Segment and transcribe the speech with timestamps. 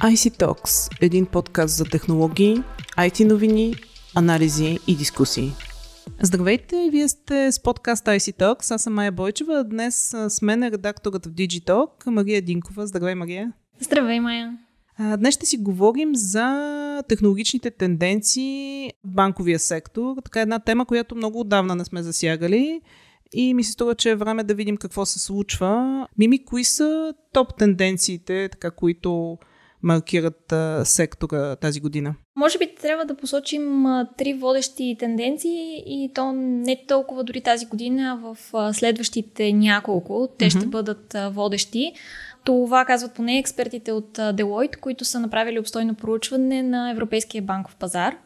[0.00, 2.62] IC Talks– един подкаст за технологии,
[2.98, 3.74] IT новини,
[4.16, 5.52] анализи и дискусии.
[6.22, 8.74] Здравейте, вие сте с подкаст IC Talks.
[8.74, 9.64] Аз съм Майя Бойчева.
[9.64, 12.86] Днес с мен е редакторът в Digitalk, Мария Динкова.
[12.86, 13.52] Здравей, Мария.
[13.80, 14.58] Здравей, Майя.
[15.18, 20.16] Днес ще си говорим за технологичните тенденции в банковия сектор.
[20.24, 22.80] Така една тема, която много отдавна не сме засягали
[23.32, 26.06] и ми се струва, че е време да видим какво се случва.
[26.18, 29.38] Мими, кои са топ тенденциите, така, които
[29.82, 32.14] маркират а, сектора тази година?
[32.36, 37.66] Може би трябва да посочим а, три водещи тенденции и то не толкова дори тази
[37.66, 40.28] година, а в а, следващите няколко.
[40.38, 40.58] Те mm-hmm.
[40.58, 41.92] ще бъдат а, водещи.
[42.44, 48.16] Това казват поне експертите от Deloitte, които са направили обстойно проучване на европейския банков пазар.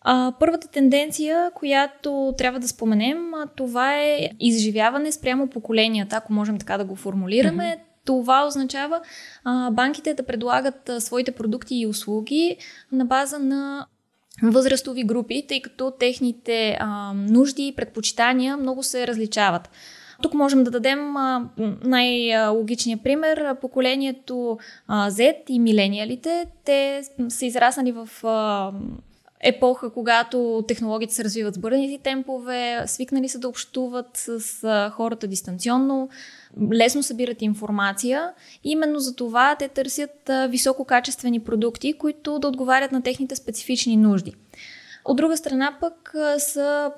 [0.00, 6.58] А, първата тенденция, която трябва да споменем, а, това е изживяване спрямо поколенията, ако можем
[6.58, 7.64] така да го формулираме.
[7.64, 7.91] Mm-hmm.
[8.04, 9.00] Това означава
[9.44, 12.56] а, банките да предлагат а, своите продукти и услуги
[12.92, 13.86] на база на
[14.42, 19.70] възрастови групи, тъй като техните а, нужди и предпочитания много се различават.
[20.22, 21.14] Тук можем да дадем
[21.84, 23.56] най-логичния пример.
[23.60, 24.58] Поколението
[24.90, 28.08] Z и милениалите, те са израснали в
[29.42, 36.08] епоха, когато технологиите се развиват с бързите темпове, свикнали са да общуват с хората дистанционно,
[36.72, 38.32] лесно събират информация.
[38.64, 44.34] Именно за това те търсят висококачествени продукти, които да отговарят на техните специфични нужди.
[45.04, 46.92] От друга страна пък са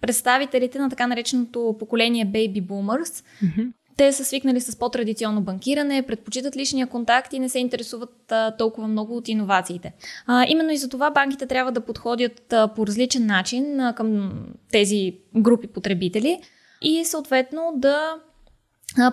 [0.00, 3.72] представителите на така нареченото поколение Baby Boomers, mm-hmm.
[3.96, 8.88] Те са свикнали с по-традиционно банкиране, предпочитат личния контакт и не се интересуват а, толкова
[8.88, 9.92] много от иновациите.
[10.26, 14.32] А, именно и за това банките трябва да подходят а, по различен начин а, към
[14.70, 16.40] тези групи потребители
[16.82, 18.14] и съответно да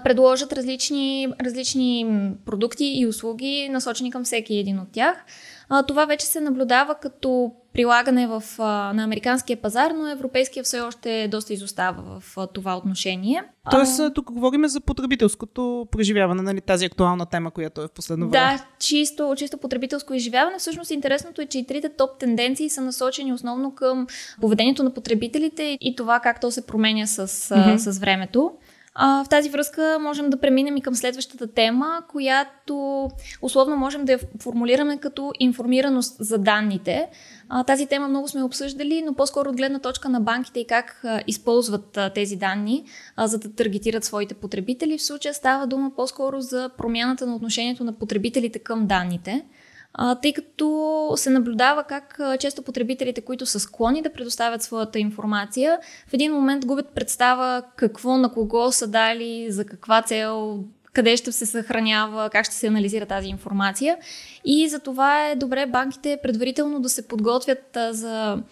[0.03, 2.08] предложат различни, различни
[2.45, 5.26] продукти и услуги, насочени към всеки един от тях.
[5.70, 10.80] А, това вече се наблюдава като прилагане в, а, на американския пазар, но европейския все
[10.80, 13.43] още доста изостава в а, това отношение.
[13.71, 18.30] Тоест, а, тук говорим за потребителското преживяване, нали, тази актуална тема, която е в последно
[18.30, 18.58] време.
[18.58, 20.58] Да, чисто, чисто потребителско изживяване.
[20.59, 24.08] Всъщност интересното е, че и трите топ тенденции са насочени основно към
[24.42, 27.77] поведението на потребителите и това как то се променя с, mm-hmm.
[27.77, 28.52] с времето.
[28.95, 33.08] А, в тази връзка можем да преминем и към следващата тема, която
[33.42, 37.10] условно можем да я формулираме като информираност за данните.
[37.50, 41.02] А, тази тема много сме обсъждали, но по-скоро от гледна точка на банките и как
[41.04, 42.86] а, използват а, тези данни,
[43.16, 44.98] а, за да таргетират своите потребители.
[44.98, 49.45] В случая става дума по-скоро за промяната на отношението на потребителите към данните
[50.22, 56.14] тъй като се наблюдава как често потребителите, които са склонни да предоставят своята информация, в
[56.14, 60.64] един момент губят представа какво на кого са дали, за каква цел,
[60.94, 63.98] къде ще се съхранява, как ще се анализира тази информация.
[64.45, 68.44] И за това е добре банките предварително да се подготвят за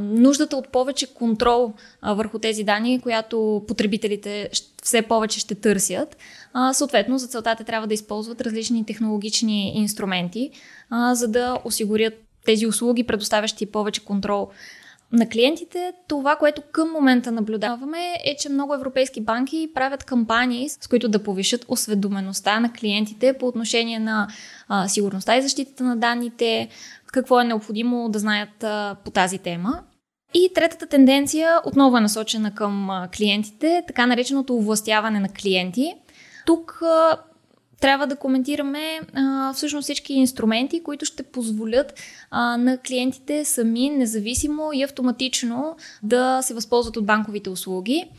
[0.00, 1.72] нуждата от повече контрол
[2.02, 4.50] върху тези данни, която потребителите
[4.82, 6.16] все повече ще търсят.
[6.58, 10.50] А, съответно, за целта те трябва да използват различни технологични инструменти,
[10.90, 14.48] а, за да осигурят тези услуги, предоставящи повече контрол
[15.12, 15.92] на клиентите.
[16.08, 21.22] Това, което към момента наблюдаваме е, че много европейски банки правят кампании, с които да
[21.22, 24.28] повишат осведомеността на клиентите по отношение на
[24.68, 26.68] а, сигурността и защитата на данните,
[27.06, 29.82] какво е необходимо да знаят а, по тази тема.
[30.34, 35.94] И третата тенденция отново е насочена към клиентите, така нареченото овластяване на клиенти.
[36.46, 36.82] Тук
[37.80, 44.70] трябва да коментираме а, всъщност всички инструменти, които ще позволят а, на клиентите сами, независимо
[44.74, 48.10] и автоматично да се възползват от банковите услуги.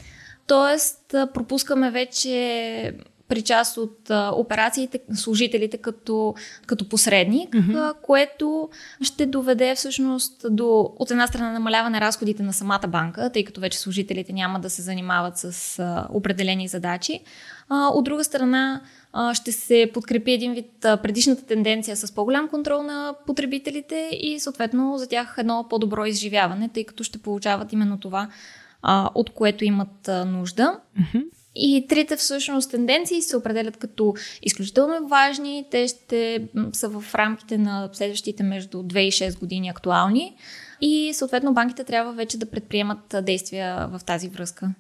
[0.47, 0.99] Тоест,
[1.33, 2.93] пропускаме вече
[3.27, 7.89] при част от а, операциите служителите като, като посредник, mm-hmm.
[7.89, 8.69] а, което
[9.01, 13.79] ще доведе всъщност до от една страна намаляване разходите на самата банка, тъй като вече
[13.79, 17.19] служителите няма да се занимават с а, определени задачи.
[17.69, 18.81] А, от друга страна
[19.13, 24.39] а, ще се подкрепи един вид а, предишната тенденция с по-голям контрол на потребителите и
[24.39, 28.29] съответно за тях едно по-добро изживяване, тъй като ще получават именно това,
[28.81, 30.79] а, от което имат а, нужда.
[30.99, 31.23] Mm-hmm.
[31.59, 35.65] И трите всъщност тенденции се определят като изключително важни.
[35.71, 40.35] Те ще са в рамките на следващите между 2 и 6 години актуални.
[40.81, 44.73] И съответно банките трябва вече да предприемат действия в тази връзка.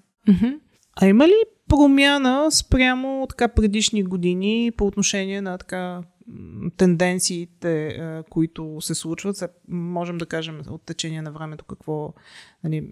[1.01, 1.35] А има ли
[1.69, 6.01] промяна спрямо така предишни години по отношение на така
[6.77, 7.99] тенденциите,
[8.29, 9.43] които се случват?
[9.67, 12.13] Можем да кажем от течение на времето какво
[12.63, 12.83] нали,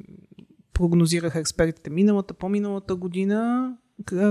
[0.75, 3.69] прогнозираха експертите миналата, по-миналата година.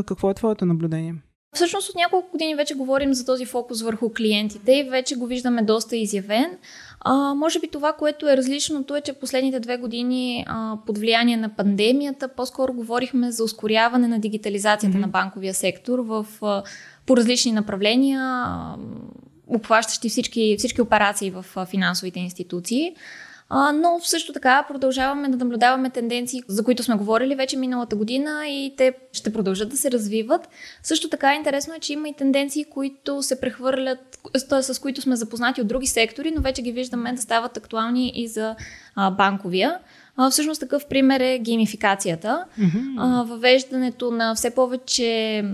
[0.06, 1.14] Какво е твоето наблюдение?
[1.55, 5.62] Всъщност от няколко години вече говорим за този фокус върху клиентите и вече го виждаме
[5.62, 6.58] доста изявен.
[7.00, 11.37] А, може би това, което е различното е, че последните две години а, под влияние
[11.37, 15.00] на пандемията по-скоро говорихме за ускоряване на дигитализацията mm-hmm.
[15.00, 16.62] на банковия сектор в, а,
[17.06, 18.76] по различни направления, а,
[19.47, 22.94] обхващащи всички, всички операции в а, финансовите институции.
[23.49, 28.49] А, но също така продължаваме да наблюдаваме тенденции, за които сме говорили вече миналата година
[28.49, 30.49] и те ще продължат да се развиват.
[30.82, 34.19] Също така интересно е, че има и тенденции, които се прехвърлят,
[34.49, 34.62] т.е.
[34.62, 38.29] с които сме запознати от други сектори, но вече ги виждаме да стават актуални и
[38.29, 38.56] за
[38.94, 39.79] а, банковия.
[40.17, 42.44] А, всъщност такъв пример е геймификацията.
[42.61, 42.94] Mm-hmm.
[42.99, 45.44] А, въвеждането на все повече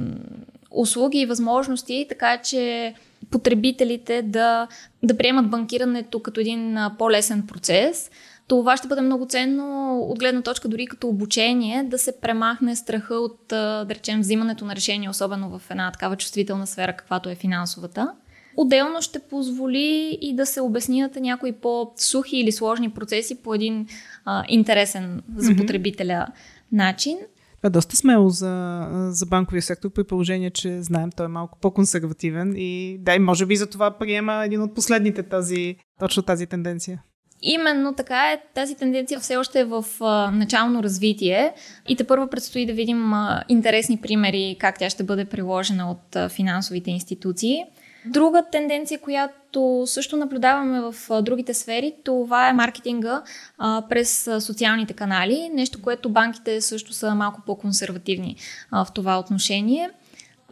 [0.70, 2.94] услуги и възможности, така че
[3.31, 4.69] потребителите да,
[5.03, 8.11] да приемат банкирането като един по-лесен процес.
[8.49, 13.15] Това ще бъде много ценно от гледна точка дори като обучение, да се премахне страха
[13.15, 18.12] от, да речем, взимането на решения, особено в една такава чувствителна сфера, каквато е финансовата.
[18.56, 23.87] Отделно ще позволи и да се обяснят някои по-сухи или сложни процеси по един
[24.25, 26.77] а, интересен за потребителя mm-hmm.
[26.77, 27.19] начин.
[27.60, 31.58] Това е доста смело за, за банковия сектор, при положение, че знаем, той е малко
[31.60, 36.46] по-консервативен и да, и може би за това приема един от последните тази, точно тази
[36.46, 37.02] тенденция.
[37.42, 38.40] Именно така е.
[38.54, 41.52] Тази тенденция все още е в а, начално развитие
[41.88, 46.16] и те първо предстои да видим а, интересни примери как тя ще бъде приложена от
[46.16, 47.64] а, финансовите институции.
[48.06, 53.23] Друга тенденция, която също наблюдаваме в другите сфери, това е маркетинга
[53.58, 55.50] а, през социалните канали.
[55.55, 58.37] Нещо, което банките също са малко по-консервативни
[58.70, 59.91] а, в това отношение.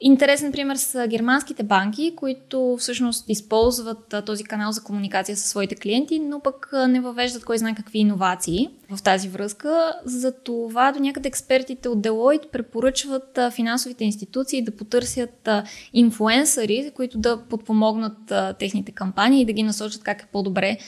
[0.00, 6.18] Интересен пример са германските банки, които всъщност използват този канал за комуникация с своите клиенти,
[6.18, 9.92] но пък не въвеждат кой знае какви иновации в тази връзка.
[10.04, 15.48] За това до някъде експертите от Deloitte препоръчват финансовите институции да потърсят
[15.92, 20.78] инфуенсъри, които да подпомогнат техните кампании и да ги насочат как е по-добре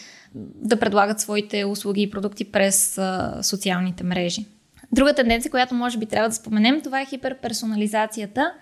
[0.55, 3.01] да предлагат своите услуги и продукти през
[3.43, 4.47] социалните мрежи.
[4.93, 8.53] Друга тенденция, която може би трябва да споменем, това е хиперперсонализацията.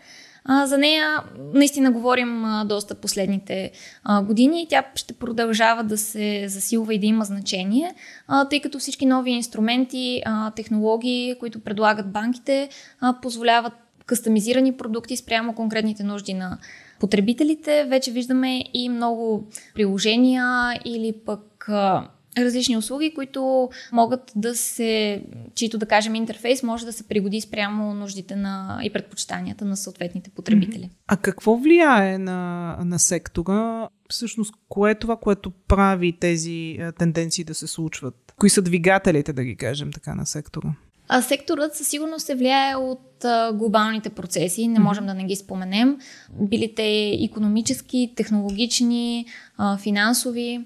[0.44, 1.22] А, за нея
[1.54, 3.70] наистина говорим а, доста последните
[4.04, 7.94] а, години и тя ще продължава да се засилва и да има значение,
[8.28, 12.68] а, тъй като всички нови инструменти, а, технологии, които предлагат банките,
[13.00, 13.72] а, позволяват
[14.06, 16.58] кастомизирани продукти спрямо конкретните нужди на
[17.00, 17.84] потребителите.
[17.84, 22.08] Вече виждаме и много приложения или пък а,
[22.44, 25.22] различни услуги, които могат да се,
[25.54, 30.30] чието да кажем интерфейс може да се пригоди спрямо нуждите на и предпочитанията на съответните
[30.30, 30.90] потребители.
[31.06, 33.88] А какво влияе на, на сектора?
[34.10, 38.34] Всъщност, кое е това, което прави тези тенденции да се случват?
[38.36, 40.68] Кои са двигателите, да ги кажем така, на сектора?
[41.08, 45.36] А секторът със сигурност се влияе от а, глобалните процеси, не можем да не ги
[45.36, 45.98] споменем.
[46.40, 49.26] Били те економически, технологични,
[49.56, 50.64] а, финансови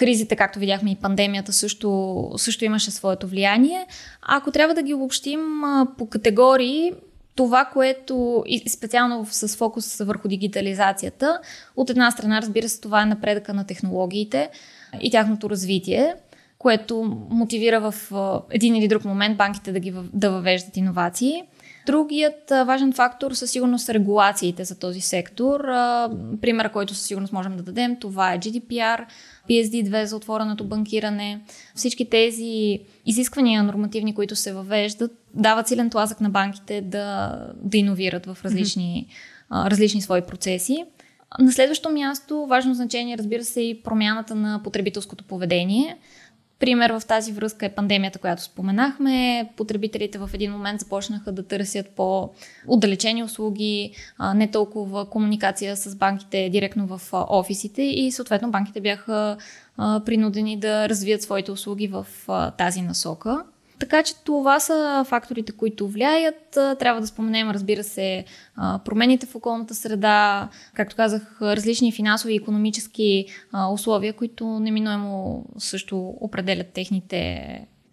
[0.00, 3.86] кризите, както видяхме и пандемията също, също имаше своето влияние.
[4.22, 5.40] Ако трябва да ги обобщим
[5.98, 6.92] по категории,
[7.34, 11.40] това, което и специално с фокус върху дигитализацията,
[11.76, 14.50] от една страна, разбира се, това е напредъка на технологиите
[15.00, 16.14] и тяхното развитие,
[16.58, 17.94] което мотивира в
[18.50, 21.42] един или друг момент банките да, ги, да въвеждат иновации.
[21.90, 25.60] Другият важен фактор със сигурност са регулациите за този сектор.
[26.40, 29.04] Примера, който със сигурност можем да дадем, това е GDPR,
[29.50, 31.40] PSD2 за отвореното банкиране.
[31.74, 38.26] Всички тези изисквания нормативни, които се въвеждат, дават силен тласък на банките да, да иновират
[38.26, 39.06] в различни,
[39.52, 39.70] mm-hmm.
[39.70, 40.84] различни свои процеси.
[41.38, 45.96] На следващо място, важно значение, разбира се, и промяната на потребителското поведение.
[46.60, 49.50] Пример в тази връзка е пандемията, която споменахме.
[49.56, 53.94] Потребителите в един момент започнаха да търсят по-отдалечени услуги,
[54.34, 59.36] не толкова комуникация с банките директно в офисите и съответно банките бяха
[59.76, 62.06] принудени да развият своите услуги в
[62.58, 63.44] тази насока.
[63.80, 66.50] Така че това са факторите, които влияят.
[66.50, 68.24] Трябва да споменем, разбира се,
[68.84, 73.26] промените в околната среда, както казах, различни финансови и економически
[73.72, 77.44] условия, които неминуемо също определят техните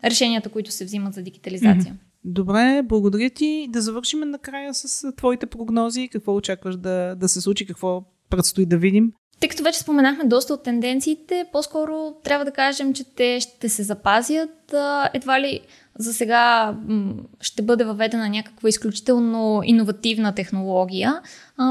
[0.03, 1.95] решенията, които се взимат за дигитализация.
[2.25, 3.67] Добре, благодаря ти.
[3.69, 6.09] Да завършим накрая с твоите прогнози.
[6.11, 9.11] Какво очакваш да, да се случи, какво предстои да видим?
[9.39, 13.83] Тъй като вече споменахме доста от тенденциите, по-скоро трябва да кажем, че те ще се
[13.83, 14.73] запазят.
[15.13, 15.61] Едва ли
[15.99, 16.75] за сега
[17.41, 21.21] ще бъде въведена някаква изключително иновативна технология.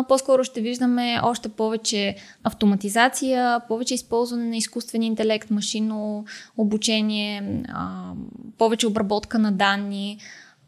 [0.09, 6.25] По-скоро ще виждаме още повече автоматизация, повече използване на изкуствен интелект, машинно
[6.57, 7.63] обучение,
[8.59, 10.19] повече обработка на данни,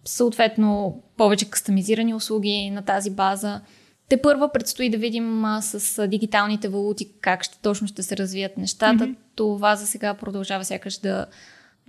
[0.04, 3.60] съответно повече кастомизирани услуги на тази база.
[4.08, 8.16] Те първа предстои да видим а, с а, дигиталните валути как ще, точно ще се
[8.16, 9.04] развият нещата.
[9.04, 9.16] Mm-hmm.
[9.34, 11.26] Това за сега продължава сякаш да,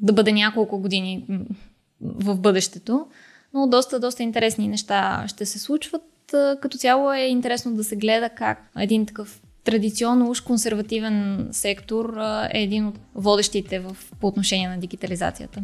[0.01, 1.25] да бъде няколко години
[2.01, 3.07] в бъдещето.
[3.53, 6.03] Но доста, доста интересни неща ще се случват.
[6.61, 12.17] Като цяло е интересно да се гледа как един такъв традиционно уж консервативен сектор
[12.53, 15.61] е един от водещите в, по отношение на дигитализацията.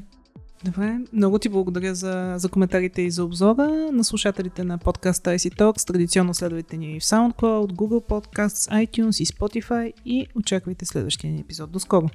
[0.65, 3.89] Добре, много ти благодаря за, за коментарите и за обзора.
[3.91, 9.25] На слушателите на подкаста IC Talks традиционно следвайте ни в SoundCloud, Google Podcasts, iTunes и
[9.25, 11.71] Spotify и очаквайте следващия ни епизод.
[11.71, 12.09] До скоро!